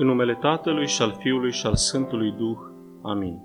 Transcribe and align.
În 0.00 0.06
numele 0.06 0.34
Tatălui 0.34 0.86
și 0.86 1.02
al 1.02 1.16
Fiului 1.20 1.52
și 1.52 1.66
al 1.66 1.76
Sfântului 1.76 2.30
Duh. 2.30 2.58
Amin. 3.02 3.38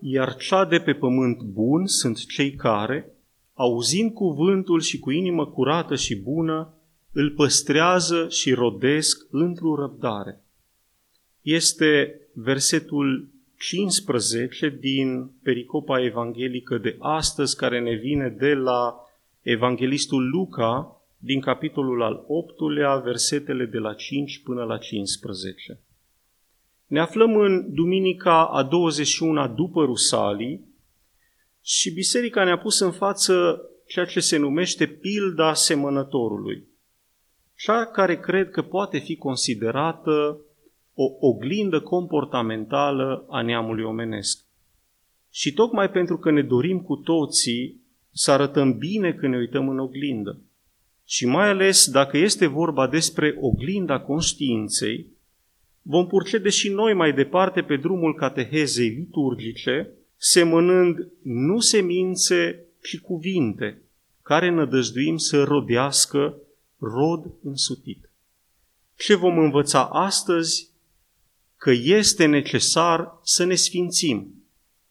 Iar 0.00 0.36
cea 0.36 0.64
de 0.64 0.78
pe 0.78 0.92
pământ 0.92 1.42
bun 1.42 1.86
sunt 1.86 2.26
cei 2.26 2.52
care, 2.54 3.12
auzind 3.54 4.12
cuvântul 4.12 4.80
și 4.80 4.98
cu 4.98 5.10
inimă 5.10 5.46
curată 5.46 5.94
și 5.94 6.16
bună, 6.16 6.74
îl 7.12 7.30
păstrează 7.30 8.28
și 8.28 8.52
rodesc 8.52 9.26
într-o 9.30 9.74
răbdare. 9.74 10.40
Este 11.42 12.20
versetul 12.32 13.28
15 13.58 14.78
din 14.80 15.30
pericopa 15.42 16.04
evanghelică 16.04 16.78
de 16.78 16.96
astăzi, 16.98 17.56
care 17.56 17.80
ne 17.80 17.94
vine 17.94 18.28
de 18.28 18.54
la 18.54 18.94
evanghelistul 19.42 20.28
Luca, 20.28 20.95
din 21.18 21.40
capitolul 21.40 22.02
al 22.02 22.24
8-lea, 22.24 23.02
versetele 23.02 23.64
de 23.64 23.78
la 23.78 23.94
5 23.94 24.40
până 24.44 24.64
la 24.64 24.78
15. 24.78 25.80
Ne 26.86 27.00
aflăm 27.00 27.36
în 27.36 27.74
duminica 27.74 28.46
a 28.46 28.62
21 28.62 29.48
după 29.48 29.84
Rusalii 29.84 30.74
și 31.62 31.92
biserica 31.92 32.44
ne-a 32.44 32.58
pus 32.58 32.78
în 32.78 32.92
față 32.92 33.60
ceea 33.86 34.04
ce 34.04 34.20
se 34.20 34.36
numește 34.36 34.86
pilda 34.86 35.54
semănătorului, 35.54 36.64
cea 37.56 37.86
care 37.86 38.20
cred 38.20 38.50
că 38.50 38.62
poate 38.62 38.98
fi 38.98 39.16
considerată 39.16 40.40
o 40.94 41.04
oglindă 41.20 41.80
comportamentală 41.80 43.26
a 43.28 43.42
neamului 43.42 43.84
omenesc. 43.84 44.44
Și 45.30 45.52
tocmai 45.52 45.90
pentru 45.90 46.18
că 46.18 46.30
ne 46.30 46.42
dorim 46.42 46.80
cu 46.80 46.96
toții 46.96 47.80
să 48.12 48.30
arătăm 48.30 48.78
bine 48.78 49.12
când 49.12 49.32
ne 49.32 49.38
uităm 49.38 49.68
în 49.68 49.78
oglindă, 49.78 50.40
și 51.08 51.26
mai 51.26 51.48
ales 51.48 51.90
dacă 51.90 52.16
este 52.16 52.46
vorba 52.46 52.86
despre 52.86 53.36
oglinda 53.40 54.00
conștiinței, 54.00 55.06
vom 55.82 56.06
purcede 56.06 56.48
și 56.48 56.68
noi 56.68 56.94
mai 56.94 57.12
departe 57.12 57.62
pe 57.62 57.76
drumul 57.76 58.14
catehezei 58.14 58.88
liturgice, 58.88 59.90
semănând 60.16 61.08
nu 61.22 61.60
semințe, 61.60 62.64
ci 62.82 63.00
cuvinte, 63.00 63.82
care 64.22 64.50
nădăjduim 64.50 65.16
să 65.16 65.42
rodească 65.42 66.36
rod 66.78 67.24
însutit. 67.42 68.10
Ce 68.96 69.14
vom 69.14 69.38
învăța 69.38 69.84
astăzi? 69.84 70.70
Că 71.56 71.70
este 71.70 72.24
necesar 72.24 73.18
să 73.22 73.44
ne 73.44 73.54
sfințim. 73.54 74.34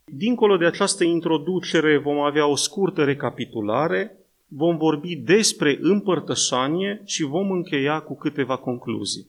Dincolo 0.05 0.57
de 0.57 0.66
această 0.66 1.03
introducere 1.03 1.97
vom 1.97 2.19
avea 2.19 2.47
o 2.47 2.55
scurtă 2.55 3.03
recapitulare 3.03 4.17
vom 4.47 4.77
vorbi 4.77 5.15
despre 5.15 5.77
împărtășanie 5.81 7.01
și 7.05 7.23
vom 7.23 7.51
încheia 7.51 7.99
cu 7.99 8.15
câteva 8.15 8.57
concluzii. 8.57 9.27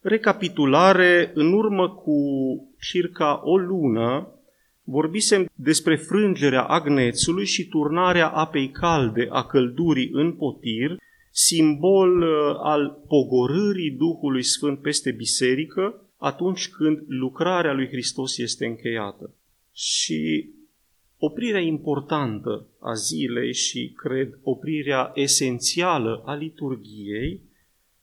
Recapitulare, 0.00 1.30
în 1.34 1.52
urmă 1.52 1.90
cu 1.90 2.18
circa 2.80 3.40
o 3.44 3.56
lună, 3.56 4.28
vorbisem 4.84 5.50
despre 5.54 5.96
frângerea 5.96 6.62
agnețului 6.62 7.46
și 7.46 7.68
turnarea 7.68 8.28
apei 8.28 8.70
calde 8.70 9.26
a 9.30 9.44
căldurii 9.44 10.10
în 10.12 10.32
potir, 10.32 10.96
simbol 11.30 12.22
uh, 12.22 12.28
al 12.62 12.98
pogorârii 13.08 13.90
Duhului 13.90 14.42
Sfânt 14.42 14.78
peste 14.78 15.10
biserică 15.10 16.04
atunci 16.18 16.68
când 16.68 16.98
lucrarea 17.06 17.72
lui 17.72 17.88
Hristos 17.88 18.38
este 18.38 18.66
încheiată. 18.66 19.34
Și 19.72 20.50
oprirea 21.24 21.60
importantă 21.60 22.66
a 22.80 22.92
zilei 22.94 23.54
și, 23.54 23.92
cred, 23.96 24.38
oprirea 24.42 25.10
esențială 25.14 26.22
a 26.24 26.34
liturgiei 26.34 27.40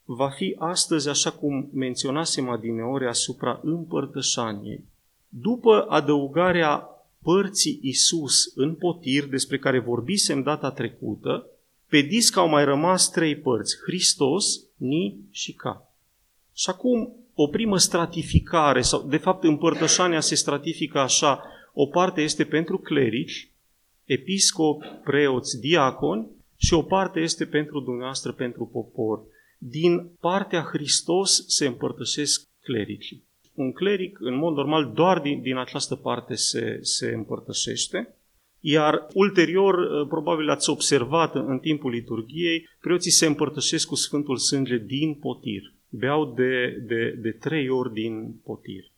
va 0.03 0.29
fi 0.29 0.55
astăzi, 0.57 1.09
așa 1.09 1.31
cum 1.31 1.69
menționasem 1.73 2.49
adineori, 2.49 3.07
asupra 3.07 3.59
împărtășaniei. 3.63 4.83
După 5.29 5.85
adăugarea 5.89 6.89
părții 7.23 7.79
Isus 7.81 8.51
în 8.55 8.75
potir, 8.75 9.25
despre 9.25 9.57
care 9.57 9.79
vorbisem 9.79 10.41
data 10.41 10.71
trecută, 10.71 11.45
pe 11.87 12.01
disc 12.01 12.37
au 12.37 12.49
mai 12.49 12.63
rămas 12.63 13.09
trei 13.09 13.35
părți, 13.35 13.77
Hristos, 13.85 14.59
Ni 14.77 15.15
și 15.31 15.53
Ca. 15.53 15.93
Și 16.53 16.69
acum 16.69 17.15
o 17.33 17.47
primă 17.47 17.77
stratificare, 17.77 18.81
sau 18.81 19.01
de 19.01 19.17
fapt 19.17 19.43
împărtășania 19.43 20.19
se 20.19 20.35
stratifică 20.35 20.99
așa, 20.99 21.43
o 21.73 21.85
parte 21.85 22.21
este 22.21 22.45
pentru 22.45 22.77
clerici, 22.77 23.51
episcopi, 24.05 24.85
preoți, 25.03 25.59
diaconi 25.59 26.27
și 26.57 26.73
o 26.73 26.81
parte 26.81 27.19
este 27.19 27.45
pentru 27.45 27.79
dumneavoastră, 27.79 28.31
pentru 28.31 28.65
popor. 28.65 29.21
Din 29.57 30.09
partea 30.19 30.61
Hristos 30.61 31.45
se 31.47 31.65
împărtășesc 31.65 32.47
clericii. 32.63 33.23
Un 33.53 33.71
cleric, 33.71 34.17
în 34.19 34.35
mod 34.35 34.55
normal, 34.55 34.91
doar 34.95 35.19
din, 35.19 35.41
din 35.41 35.57
această 35.57 35.95
parte 35.95 36.35
se, 36.35 36.79
se 36.81 37.11
împărtășește, 37.15 38.15
iar 38.59 39.07
ulterior, 39.13 39.73
ă, 39.73 40.05
probabil 40.05 40.49
ați 40.49 40.69
observat 40.69 41.35
în 41.35 41.59
timpul 41.59 41.91
liturgiei, 41.91 42.67
preoții 42.81 43.11
se 43.11 43.25
împărtășesc 43.25 43.87
cu 43.87 43.95
Sfântul 43.95 44.37
Sânge 44.37 44.77
din 44.77 45.13
potir. 45.13 45.73
Beau 45.89 46.33
de, 46.33 46.83
de, 46.87 47.17
de 47.21 47.31
trei 47.31 47.69
ori 47.69 47.93
din 47.93 48.35
potir. 48.43 48.90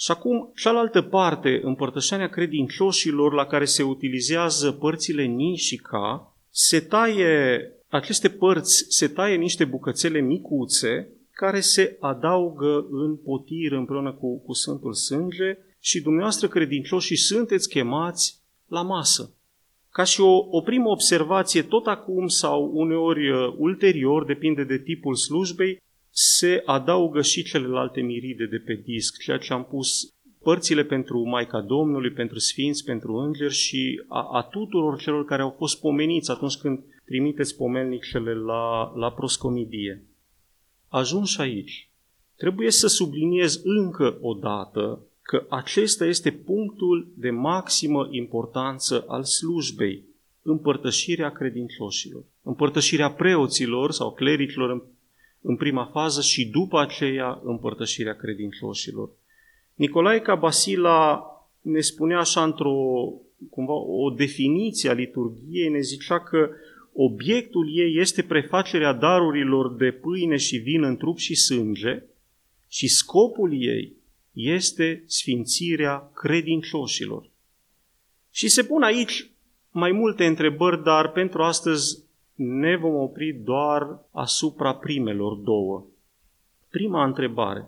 Și 0.00 0.10
acum, 0.10 0.52
cealaltă 0.54 1.02
parte, 1.02 1.60
împărtășania 1.62 2.28
credincioșilor 2.28 3.32
la 3.32 3.46
care 3.46 3.64
se 3.64 3.82
utilizează 3.82 4.72
părțile 4.72 5.24
ni 5.24 5.56
și 5.56 5.76
ca, 5.76 6.36
se 6.50 6.80
taie, 6.80 7.62
aceste 7.88 8.28
părți, 8.28 8.84
se 8.88 9.08
taie 9.08 9.36
niște 9.36 9.64
bucățele 9.64 10.20
micuțe 10.20 11.08
care 11.32 11.60
se 11.60 11.96
adaugă 12.00 12.86
în 12.90 13.16
potir 13.16 13.72
împreună 13.72 14.12
cu, 14.12 14.38
cu 14.38 14.52
Sfântul 14.52 14.92
Sânge 14.92 15.58
și 15.80 16.00
dumneavoastră 16.00 16.48
credincioșii 16.48 17.16
sunteți 17.16 17.68
chemați 17.68 18.38
la 18.66 18.82
masă. 18.82 19.34
Ca 19.90 20.04
și 20.04 20.20
o, 20.20 20.46
o 20.50 20.60
primă 20.60 20.88
observație, 20.88 21.62
tot 21.62 21.86
acum 21.86 22.26
sau 22.26 22.70
uneori 22.74 23.30
uh, 23.30 23.54
ulterior, 23.56 24.24
depinde 24.24 24.64
de 24.64 24.78
tipul 24.78 25.14
slujbei, 25.14 25.82
se 26.20 26.62
adaugă 26.64 27.22
și 27.22 27.42
celelalte 27.42 28.00
miride 28.00 28.46
de 28.46 28.56
pe 28.56 28.74
disc, 28.74 29.18
ceea 29.18 29.38
ce 29.38 29.52
am 29.52 29.64
pus 29.64 30.14
părțile 30.42 30.84
pentru 30.84 31.22
Maica 31.28 31.60
Domnului, 31.60 32.10
pentru 32.10 32.38
Sfinți, 32.38 32.84
pentru 32.84 33.14
Îngeri 33.14 33.54
și 33.54 34.02
a, 34.08 34.28
a 34.32 34.42
tuturor 34.42 34.98
celor 34.98 35.24
care 35.24 35.42
au 35.42 35.54
fost 35.58 35.80
pomeniți 35.80 36.30
atunci 36.30 36.56
când 36.56 36.84
trimiteți 37.04 37.56
pomelnicele 37.56 38.34
la, 38.34 38.92
la 38.96 39.12
proscomidie. 39.12 40.04
Ajuns 40.88 41.38
aici, 41.38 41.90
trebuie 42.36 42.70
să 42.70 42.86
subliniez 42.86 43.60
încă 43.64 44.18
o 44.20 44.34
dată 44.34 45.00
că 45.22 45.46
acesta 45.48 46.06
este 46.06 46.30
punctul 46.30 47.08
de 47.14 47.30
maximă 47.30 48.08
importanță 48.10 49.04
al 49.08 49.24
slujbei, 49.24 50.04
împărtășirea 50.42 51.30
credincioșilor, 51.30 52.24
împărtășirea 52.42 53.10
preoților 53.10 53.92
sau 53.92 54.12
clericilor 54.12 54.70
în 55.40 55.56
prima 55.56 55.84
fază 55.92 56.20
și 56.20 56.46
după 56.46 56.80
aceea 56.80 57.40
împărtășirea 57.44 58.14
credincioșilor. 58.14 59.10
Nicolae 59.74 60.20
Cabasila 60.20 61.22
ne 61.60 61.80
spunea 61.80 62.18
așa 62.18 62.44
într-o 62.44 62.74
cumva 63.50 63.72
o 63.72 64.10
definiție 64.10 64.90
a 64.90 64.92
liturgiei, 64.92 65.68
ne 65.68 65.80
zicea 65.80 66.20
că 66.20 66.50
obiectul 66.92 67.68
ei 67.72 68.00
este 68.00 68.22
prefacerea 68.22 68.92
darurilor 68.92 69.74
de 69.76 69.90
pâine 69.90 70.36
și 70.36 70.56
vin 70.56 70.82
în 70.82 70.96
trup 70.96 71.18
și 71.18 71.34
sânge 71.34 72.02
și 72.68 72.88
scopul 72.88 73.52
ei 73.52 73.92
este 74.32 75.02
sfințirea 75.06 76.10
credincioșilor. 76.14 77.30
Și 78.30 78.48
se 78.48 78.64
pun 78.64 78.82
aici 78.82 79.30
mai 79.70 79.92
multe 79.92 80.26
întrebări, 80.26 80.82
dar 80.82 81.12
pentru 81.12 81.42
astăzi 81.42 82.02
ne 82.38 82.76
vom 82.76 82.94
opri 82.94 83.32
doar 83.32 84.08
asupra 84.12 84.74
primelor 84.74 85.34
două. 85.34 85.86
Prima 86.70 87.04
întrebare. 87.04 87.66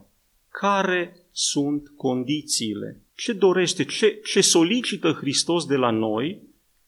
Care 0.49 1.17
sunt 1.31 1.88
condițiile? 1.96 3.02
Ce 3.14 3.32
dorește, 3.32 3.84
ce, 3.84 4.20
ce 4.25 4.40
solicită 4.40 5.12
Hristos 5.12 5.67
de 5.67 5.76
la 5.76 5.90
noi 5.90 6.43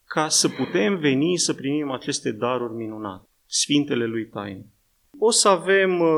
ca 0.05 0.29
să 0.29 0.49
putem 0.49 0.99
veni 0.99 1.37
să 1.37 1.53
primim 1.53 1.91
aceste 1.91 2.33
daruri 2.33 2.75
minunate, 2.75 3.29
Sfintele 3.47 4.05
lui 4.05 4.27
Taine? 4.27 4.67
O 5.19 5.31
să 5.31 5.49
avem 5.49 6.01
uh, 6.01 6.09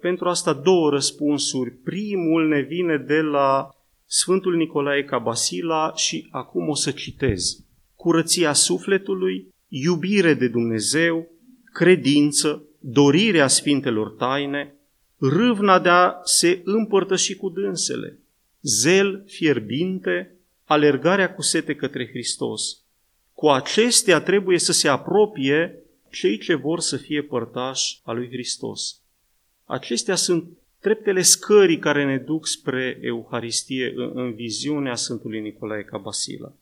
pentru 0.00 0.28
asta 0.28 0.52
două 0.52 0.90
răspunsuri. 0.90 1.70
Primul 1.70 2.48
ne 2.48 2.60
vine 2.60 2.96
de 2.96 3.20
la 3.20 3.68
Sfântul 4.06 4.56
Nicolae 4.56 5.04
Cabasila 5.04 5.92
și 5.94 6.28
acum 6.30 6.68
o 6.68 6.74
să 6.74 6.90
citez. 6.90 7.64
Curăția 7.94 8.52
sufletului, 8.52 9.48
iubire 9.74 10.34
de 10.34 10.48
Dumnezeu, 10.48 11.30
credință, 11.72 12.62
dorirea 12.78 13.46
Sfintelor 13.48 14.10
Taine, 14.10 14.74
râvna 15.18 15.78
de 15.78 15.88
a 15.88 16.20
se 16.24 16.60
împărtăși 16.64 17.36
cu 17.36 17.48
dânsele, 17.48 18.18
zel 18.62 19.24
fierbinte, 19.26 20.34
alergarea 20.64 21.34
cu 21.34 21.42
sete 21.42 21.74
către 21.74 22.08
Hristos. 22.08 22.82
Cu 23.32 23.48
acestea 23.48 24.20
trebuie 24.20 24.58
să 24.58 24.72
se 24.72 24.88
apropie 24.88 25.78
cei 26.10 26.38
ce 26.38 26.54
vor 26.54 26.80
să 26.80 26.96
fie 26.96 27.22
părtași 27.22 28.00
a 28.04 28.12
lui 28.12 28.28
Hristos. 28.28 29.00
Acestea 29.64 30.14
sunt 30.14 30.44
treptele 30.80 31.22
scării 31.22 31.78
care 31.78 32.04
ne 32.04 32.18
duc 32.18 32.46
spre 32.46 32.98
Euharistie 33.00 33.92
în, 33.96 34.10
în 34.14 34.34
viziunea 34.34 34.94
Sfântului 34.94 35.40
Nicolae 35.40 35.82
Cabasila. 35.82 36.52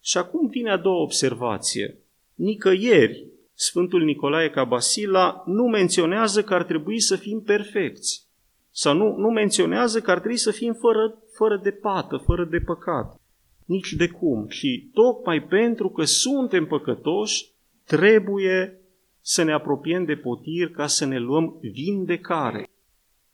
Și 0.00 0.18
acum 0.18 0.48
vine 0.48 0.70
a 0.70 0.76
doua 0.76 1.02
observație. 1.02 1.98
Nicăieri, 2.34 3.26
Sfântul 3.54 4.02
Nicolae 4.02 4.50
Cabasila 4.50 5.42
nu 5.46 5.64
menționează 5.64 6.42
că 6.42 6.54
ar 6.54 6.64
trebui 6.64 7.00
să 7.00 7.16
fim 7.16 7.40
perfecți. 7.40 8.26
Sau 8.70 8.96
nu, 8.96 9.16
nu 9.16 9.28
menționează 9.28 10.00
că 10.00 10.10
ar 10.10 10.18
trebui 10.18 10.36
să 10.36 10.50
fim 10.50 10.72
fără, 10.72 11.18
fără 11.36 11.60
de 11.62 11.70
pată, 11.70 12.16
fără 12.16 12.44
de 12.44 12.58
păcat. 12.58 13.20
Nici 13.64 13.92
de 13.92 14.08
cum. 14.08 14.46
Și 14.48 14.90
tocmai 14.92 15.42
pentru 15.42 15.88
că 15.90 16.04
suntem 16.04 16.66
păcătoși, 16.66 17.52
trebuie 17.84 18.80
să 19.20 19.42
ne 19.42 19.52
apropiem 19.52 20.04
de 20.04 20.14
potir 20.14 20.70
ca 20.70 20.86
să 20.86 21.04
ne 21.04 21.18
luăm 21.18 21.58
vindecare. 21.60 22.68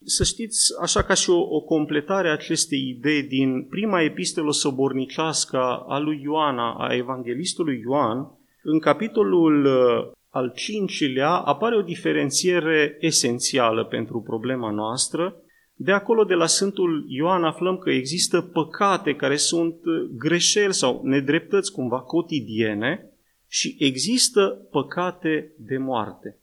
Să 0.05 0.25
știți, 0.25 0.73
așa 0.81 1.03
ca 1.03 1.15
și 1.15 1.31
o, 1.31 1.39
o 1.39 1.61
completare 1.61 2.29
a 2.29 2.33
acestei 2.33 2.89
idei 2.89 3.23
din 3.23 3.67
prima 3.71 4.03
epistolă 4.03 4.53
sobornicească 4.53 5.59
a 5.89 5.99
lui 5.99 6.21
Ioana, 6.23 6.73
a 6.73 6.95
evanghelistului 6.95 7.81
Ioan, 7.81 8.40
în 8.63 8.79
capitolul 8.79 9.65
uh, 9.65 10.13
al 10.31 10.53
cincilea 10.55 11.31
apare 11.31 11.77
o 11.77 11.83
diferențiere 11.83 12.97
esențială 13.01 13.85
pentru 13.85 14.21
problema 14.21 14.71
noastră. 14.71 15.35
De 15.75 15.93
acolo, 15.93 16.25
de 16.25 16.35
la 16.35 16.47
Sfântul 16.47 17.05
Ioan, 17.09 17.45
aflăm 17.45 17.79
că 17.79 17.91
există 17.91 18.41
păcate 18.41 19.15
care 19.15 19.37
sunt 19.37 19.75
uh, 19.85 20.11
greșeli 20.19 20.75
sau 20.75 21.01
nedreptăți 21.05 21.73
cumva 21.73 22.01
cotidiene 22.01 23.11
și 23.49 23.77
există 23.79 24.69
păcate 24.71 25.53
de 25.59 25.77
moarte. 25.77 26.39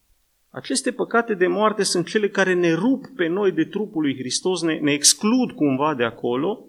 Aceste 0.50 0.92
păcate 0.92 1.34
de 1.34 1.48
moarte 1.48 1.84
sunt 1.84 2.08
cele 2.08 2.30
care 2.30 2.54
ne 2.54 2.74
rup 2.74 3.06
pe 3.16 3.28
noi 3.28 3.52
de 3.52 3.64
trupul 3.64 4.02
lui 4.02 4.18
Hristos, 4.18 4.62
ne, 4.62 4.80
ne 4.80 4.92
exclud 4.92 5.52
cumva 5.52 5.96
de 5.96 6.04
acolo 6.04 6.66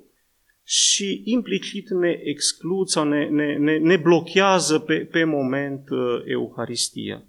și 0.70 1.22
implicit 1.24 1.90
ne 1.90 2.20
exclud 2.22 2.86
sau 2.86 3.04
ne, 3.04 3.28
ne, 3.28 3.56
ne, 3.56 3.78
ne 3.78 3.96
blochează 3.96 4.78
pe, 4.78 4.98
pe 4.98 5.24
moment 5.24 5.90
uh, 5.90 6.22
Euharistia. 6.24 7.24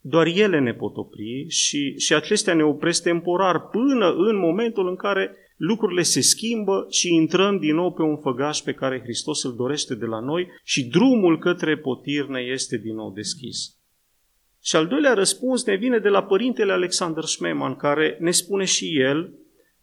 Doar 0.00 0.26
ele 0.26 0.60
ne 0.60 0.74
pot 0.74 0.96
opri 0.96 1.46
și, 1.48 1.98
și 1.98 2.14
acestea 2.14 2.54
ne 2.54 2.62
opresc 2.64 3.02
temporar 3.02 3.60
până 3.60 4.12
în 4.12 4.36
momentul 4.36 4.88
în 4.88 4.96
care 4.96 5.36
lucrurile 5.56 6.02
se 6.02 6.20
schimbă 6.20 6.86
și 6.90 7.14
intrăm 7.14 7.58
din 7.58 7.74
nou 7.74 7.92
pe 7.92 8.02
un 8.02 8.16
făgaș 8.16 8.58
pe 8.58 8.72
care 8.72 9.00
Hristos 9.02 9.42
îl 9.42 9.54
dorește 9.56 9.94
de 9.94 10.06
la 10.06 10.20
noi 10.20 10.48
și 10.64 10.84
drumul 10.84 11.38
către 11.38 11.78
potirne 11.78 12.40
este 12.40 12.78
din 12.78 12.94
nou 12.94 13.12
deschis. 13.12 13.76
Și 14.62 14.76
al 14.76 14.86
doilea 14.86 15.14
răspuns 15.14 15.64
ne 15.64 15.76
vine 15.76 15.98
de 15.98 16.08
la 16.08 16.22
părintele 16.22 16.72
Alexander 16.72 17.24
Schmemann, 17.24 17.76
care 17.76 18.16
ne 18.20 18.30
spune 18.30 18.64
și 18.64 19.00
el 19.00 19.34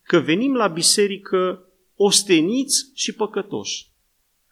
că 0.03 0.19
venim 0.19 0.53
la 0.53 0.67
biserică 0.67 1.63
osteniți 2.01 2.91
și 2.93 3.13
păcătoși, 3.13 3.87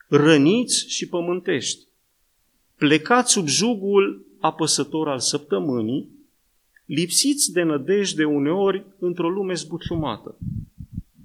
răniți 0.07 0.89
și 0.89 1.07
pământești, 1.07 1.85
plecați 2.75 3.31
sub 3.31 3.47
jugul 3.47 4.25
apăsător 4.39 5.07
al 5.07 5.19
săptămânii, 5.19 6.09
lipsiți 6.85 7.51
de 7.51 7.61
nădejde 7.61 8.25
uneori 8.25 8.85
într-o 8.99 9.29
lume 9.29 9.53
zbuciumată. 9.53 10.37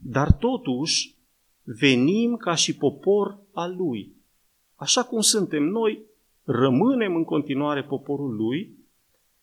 Dar 0.02 0.32
totuși 0.32 1.14
venim 1.62 2.36
ca 2.36 2.54
și 2.54 2.76
popor 2.76 3.38
al 3.52 3.76
lui. 3.76 4.12
Așa 4.74 5.04
cum 5.04 5.20
suntem 5.20 5.62
noi, 5.62 6.02
rămânem 6.44 7.16
în 7.16 7.24
continuare 7.24 7.82
poporul 7.82 8.34
lui 8.34 8.76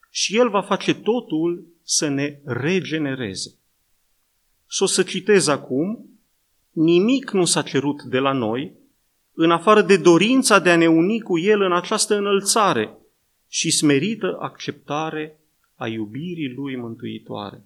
și 0.10 0.38
el 0.38 0.50
va 0.50 0.62
face 0.62 0.96
totul 0.96 1.68
să 1.84 2.08
ne 2.08 2.40
regenereze. 2.44 3.54
Și 4.68 4.84
o 4.84 4.86
să 4.86 5.04
citez 5.04 5.48
acum, 5.48 6.10
nimic 6.72 7.32
nu 7.32 7.46
s-a 7.46 7.62
cerut 7.62 8.04
de 8.04 8.20
la 8.20 8.32
noi, 8.32 8.74
în 9.34 9.52
afară 9.52 9.82
de 9.82 9.98
dorința 9.98 10.60
de 10.60 10.70
a 10.70 10.76
ne 10.76 10.88
uni 10.88 11.22
cu 11.22 11.40
el 11.40 11.62
în 11.62 11.74
această 11.74 12.16
înălțare 12.16 12.98
și 13.48 13.72
smerită 13.72 14.38
acceptare 14.40 15.40
a 15.76 15.88
iubirii 15.88 16.54
lui 16.54 16.76
mântuitoare. 16.76 17.66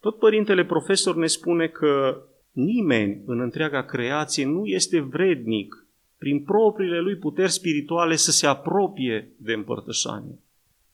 Tot 0.00 0.18
părintele 0.18 0.64
profesor 0.64 1.16
ne 1.16 1.26
spune 1.26 1.66
că 1.66 2.22
nimeni 2.52 3.22
în 3.26 3.40
întreaga 3.40 3.84
creație 3.84 4.44
nu 4.44 4.66
este 4.66 5.00
vrednic 5.00 5.86
prin 6.18 6.42
propriile 6.42 7.00
lui 7.00 7.16
puteri 7.16 7.52
spirituale 7.52 8.16
să 8.16 8.30
se 8.30 8.46
apropie 8.46 9.32
de 9.36 9.52
împărtășanie. 9.52 10.38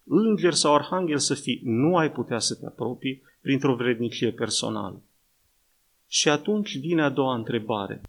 Înger 0.05 0.53
sau 0.53 0.75
arhanghel 0.75 1.19
să 1.19 1.35
fii, 1.35 1.61
nu 1.65 1.97
ai 1.97 2.13
putea 2.13 2.39
să 2.39 2.55
te 2.55 2.67
apropii 2.67 3.23
printr-o 3.41 3.75
vrednicie 3.75 4.31
personală. 4.31 5.03
Și 6.13 6.29
atunci 6.29 6.79
vine 6.79 7.03
a 7.03 7.09
doua 7.09 7.35
întrebare. 7.35 8.01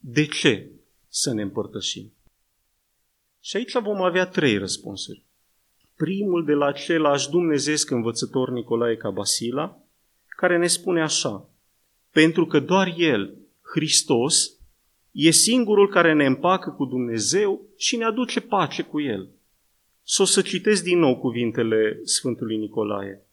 De 0.00 0.26
ce 0.26 0.70
să 1.08 1.32
ne 1.32 1.42
împărtășim? 1.42 2.12
Și 3.40 3.56
aici 3.56 3.72
vom 3.72 4.02
avea 4.02 4.26
trei 4.26 4.58
răspunsuri. 4.58 5.22
Primul 5.94 6.44
de 6.44 6.52
la 6.52 6.66
același 6.66 7.30
dumnezeesc 7.30 7.90
învățător 7.90 8.50
Nicolae 8.50 8.96
Cabasila, 8.96 9.78
care 10.26 10.58
ne 10.58 10.66
spune 10.66 11.02
așa, 11.02 11.48
pentru 12.10 12.46
că 12.46 12.60
doar 12.60 12.94
El, 12.96 13.34
Hristos, 13.62 14.56
e 15.10 15.30
singurul 15.30 15.88
care 15.88 16.12
ne 16.12 16.26
împacă 16.26 16.70
cu 16.70 16.84
Dumnezeu 16.84 17.60
și 17.76 17.96
ne 17.96 18.04
aduce 18.04 18.40
pace 18.40 18.82
cu 18.82 19.00
El. 19.00 19.28
Să 20.02 20.22
o 20.22 20.24
să 20.24 20.42
citesc 20.42 20.82
din 20.82 20.98
nou 20.98 21.18
cuvintele 21.18 22.00
Sfântului 22.04 22.56
Nicolae. 22.56 23.25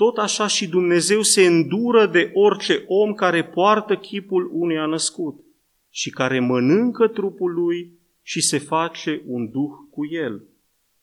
Tot 0.00 0.16
așa 0.16 0.46
și 0.46 0.68
Dumnezeu 0.68 1.22
se 1.22 1.46
îndură 1.46 2.06
de 2.06 2.30
orice 2.34 2.84
om 2.86 3.14
care 3.14 3.44
poartă 3.44 3.96
chipul 3.96 4.50
unui 4.52 4.76
născut 4.76 5.40
și 5.90 6.10
care 6.10 6.38
mănâncă 6.38 7.08
trupul 7.08 7.52
lui 7.52 7.92
și 8.22 8.40
se 8.40 8.58
face 8.58 9.22
un 9.26 9.50
duh 9.50 9.70
cu 9.90 10.06
el. 10.06 10.42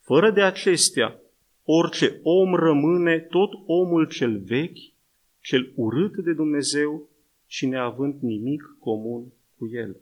Fără 0.02 0.32
de 0.32 0.42
acestea, 0.42 1.20
orice 1.64 2.20
om 2.24 2.54
rămâne 2.54 3.20
tot 3.20 3.52
omul 3.66 4.08
cel 4.08 4.40
vechi 4.40 4.94
cel 5.42 5.72
urât 5.76 6.16
de 6.16 6.34
Dumnezeu 6.34 7.10
și 7.48 7.66
neavând 7.66 8.16
nimic 8.22 8.78
comun 8.80 9.24
cu 9.58 9.70
El. 9.72 9.96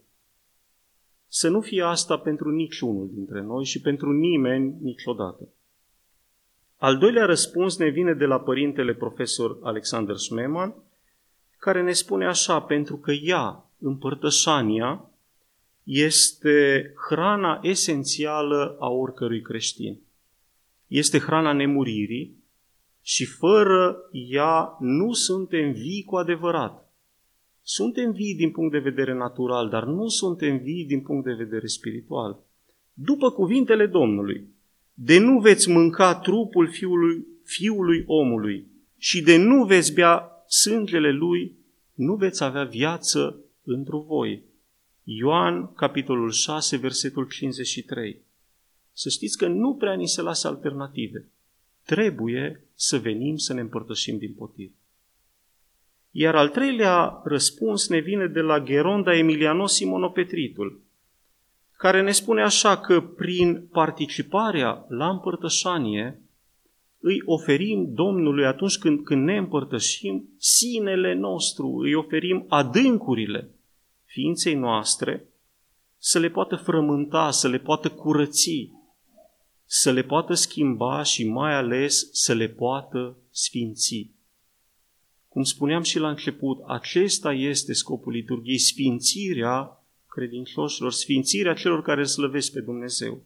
Să 1.27 1.49
nu 1.49 1.61
fie 1.61 1.81
asta 1.81 2.17
pentru 2.17 2.51
niciunul 2.51 3.09
dintre 3.13 3.41
noi 3.41 3.65
și 3.65 3.81
pentru 3.81 4.11
nimeni 4.11 4.75
niciodată. 4.81 5.47
Al 6.85 6.97
doilea 6.97 7.25
răspuns 7.25 7.77
ne 7.77 7.89
vine 7.89 8.13
de 8.13 8.25
la 8.25 8.39
părintele 8.39 8.93
profesor 8.93 9.57
Alexander 9.61 10.15
Schmemann, 10.15 10.75
care 11.57 11.81
ne 11.81 11.91
spune 11.91 12.25
așa, 12.25 12.59
pentru 12.59 12.97
că 12.97 13.11
ea, 13.11 13.71
împărtășania, 13.79 15.09
este 15.83 16.93
hrana 17.09 17.59
esențială 17.61 18.77
a 18.79 18.89
oricărui 18.89 19.41
creștin. 19.41 19.99
Este 20.87 21.19
hrana 21.19 21.53
nemuririi, 21.53 22.43
și 23.01 23.25
fără 23.25 23.97
ea 24.11 24.77
nu 24.79 25.13
suntem 25.13 25.71
vii 25.71 26.03
cu 26.03 26.15
adevărat. 26.15 26.93
Suntem 27.61 28.11
vii 28.11 28.35
din 28.35 28.51
punct 28.51 28.71
de 28.71 28.89
vedere 28.89 29.13
natural, 29.13 29.69
dar 29.69 29.83
nu 29.83 30.07
suntem 30.07 30.57
vii 30.57 30.85
din 30.85 31.01
punct 31.01 31.25
de 31.25 31.33
vedere 31.33 31.67
spiritual. 31.67 32.39
După 32.93 33.31
cuvintele 33.31 33.85
Domnului, 33.85 34.54
de 34.97 35.19
nu 35.19 35.39
veți 35.39 35.69
mânca 35.69 36.15
trupul 36.15 36.67
fiului, 36.67 37.25
fiului 37.43 38.03
omului 38.07 38.67
și 38.97 39.21
de 39.21 39.37
nu 39.37 39.65
veți 39.65 39.93
bea 39.93 40.45
sângele 40.47 41.11
lui, 41.11 41.55
nu 41.93 42.15
veți 42.15 42.43
avea 42.43 42.63
viață 42.63 43.39
într-o 43.63 43.99
voi. 43.99 44.43
Ioan, 45.03 45.73
capitolul 45.73 46.31
6, 46.31 46.77
versetul 46.77 47.27
53. 47.27 48.21
Să 48.93 49.09
știți 49.09 49.37
că 49.37 49.47
nu 49.47 49.75
prea 49.75 49.93
ni 49.93 50.07
se 50.07 50.21
lasă 50.21 50.47
alternative 50.47 51.29
trebuie 51.85 52.63
să 52.75 52.97
venim 52.97 53.37
să 53.37 53.53
ne 53.53 53.61
împărtășim 53.61 54.17
din 54.17 54.33
potir. 54.33 54.69
Iar 56.11 56.35
al 56.35 56.49
treilea 56.49 57.21
răspuns 57.23 57.87
ne 57.87 57.99
vine 57.99 58.27
de 58.27 58.39
la 58.39 58.59
Geronda 58.59 59.17
Emiliano 59.17 59.67
Simonopetritul, 59.67 60.81
care 61.77 62.01
ne 62.01 62.11
spune 62.11 62.41
așa 62.41 62.77
că 62.77 63.01
prin 63.01 63.67
participarea 63.71 64.85
la 64.89 65.09
împărtășanie 65.09 66.19
îi 66.99 67.21
oferim 67.25 67.93
Domnului 67.93 68.45
atunci 68.45 68.77
când, 68.77 69.03
când 69.03 69.23
ne 69.23 69.37
împărtășim 69.37 70.29
sinele 70.37 71.13
nostru, 71.13 71.77
îi 71.77 71.93
oferim 71.93 72.45
adâncurile 72.47 73.49
ființei 74.05 74.53
noastre 74.53 75.25
să 75.97 76.19
le 76.19 76.29
poată 76.29 76.55
frământa, 76.55 77.31
să 77.31 77.47
le 77.47 77.57
poată 77.57 77.89
curăți, 77.89 78.71
să 79.65 79.91
le 79.91 80.03
poată 80.03 80.33
schimba 80.33 81.03
și 81.03 81.27
mai 81.27 81.53
ales 81.53 82.09
să 82.11 82.33
le 82.33 82.47
poată 82.47 83.17
sfinți. 83.31 84.09
Cum 85.27 85.43
spuneam 85.43 85.81
și 85.81 85.99
la 85.99 86.09
început, 86.09 86.59
acesta 86.67 87.33
este 87.33 87.73
scopul 87.73 88.11
liturgiei, 88.11 88.57
sfințirea 88.57 89.84
credincioșilor, 90.15 90.91
sfințirea 90.91 91.53
celor 91.53 91.81
care 91.81 92.03
slăvesc 92.03 92.51
pe 92.51 92.59
Dumnezeu. 92.59 93.23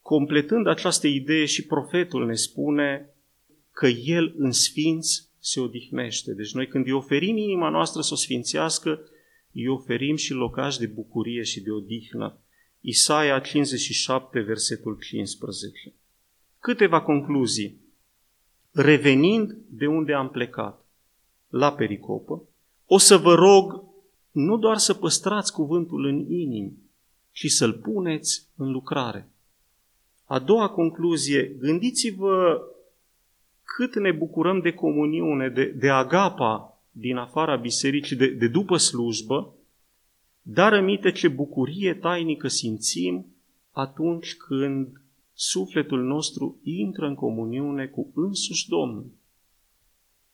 Completând 0.00 0.66
această 0.66 1.06
idee 1.06 1.44
și 1.44 1.66
profetul 1.66 2.26
ne 2.26 2.34
spune 2.34 3.14
că 3.72 3.86
El 3.86 4.34
în 4.36 4.52
sfinț 4.52 5.06
se 5.38 5.60
odihnește. 5.60 6.34
Deci 6.34 6.52
noi 6.52 6.66
când 6.66 6.86
îi 6.86 6.92
oferim 6.92 7.36
inima 7.36 7.68
noastră 7.68 8.00
să 8.00 8.12
o 8.12 8.16
sfințească, 8.16 9.00
îi 9.52 9.68
oferim 9.68 10.16
și 10.16 10.32
locaș 10.32 10.76
de 10.76 10.86
bucurie 10.86 11.42
și 11.42 11.60
de 11.60 11.70
odihnă. 11.70 12.38
Isaia 12.80 13.40
57, 13.40 14.40
versetul 14.40 14.98
15. 15.00 15.92
Câteva 16.58 17.02
concluzii. 17.02 17.80
Revenind 18.70 19.56
de 19.68 19.86
unde 19.86 20.12
am 20.12 20.30
plecat, 20.30 20.86
la 21.48 21.72
pericopă, 21.72 22.42
o 22.86 22.98
să 22.98 23.16
vă 23.16 23.34
rog 23.34 23.89
nu 24.30 24.58
doar 24.58 24.76
să 24.76 24.94
păstrați 24.94 25.52
cuvântul 25.52 26.04
în 26.04 26.30
inimi, 26.30 26.72
ci 27.32 27.46
să-l 27.46 27.72
puneți 27.72 28.48
în 28.56 28.70
lucrare. 28.70 29.30
A 30.24 30.38
doua 30.38 30.68
concluzie, 30.68 31.56
gândiți-vă 31.58 32.62
cât 33.76 33.94
ne 33.94 34.12
bucurăm 34.12 34.60
de 34.60 34.72
comuniune, 34.72 35.48
de, 35.48 35.64
de 35.64 35.88
agapa 35.88 36.78
din 36.90 37.16
afara 37.16 37.56
bisericii, 37.56 38.16
de, 38.16 38.26
de 38.26 38.48
după 38.48 38.76
slujbă, 38.76 39.54
dar 40.42 40.72
aminte 40.72 41.12
ce 41.12 41.28
bucurie 41.28 41.94
tainică 41.94 42.48
simțim 42.48 43.26
atunci 43.70 44.36
când 44.36 45.00
sufletul 45.32 46.02
nostru 46.02 46.60
intră 46.62 47.06
în 47.06 47.14
comuniune 47.14 47.86
cu 47.86 48.10
însuși 48.14 48.68
Domnul. 48.68 49.06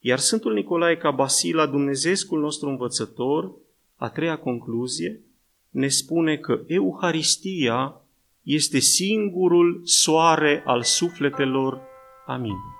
Iar 0.01 0.19
Sfântul 0.19 0.55
Nicolae 0.55 0.97
Cabasila, 0.97 1.67
Dumnezeescul 1.67 2.41
nostru 2.41 2.69
învățător, 2.69 3.53
a 3.97 4.09
treia 4.09 4.37
concluzie, 4.37 5.21
ne 5.71 5.89
spune 5.89 6.37
că 6.37 6.61
Euharistia 6.67 8.01
este 8.43 8.79
singurul 8.79 9.81
soare 9.85 10.63
al 10.67 10.83
sufletelor. 10.83 11.81
Amin. 12.27 12.76